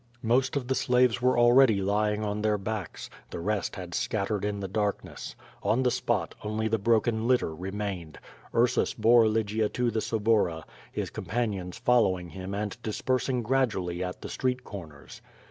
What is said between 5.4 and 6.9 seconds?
On the spot only the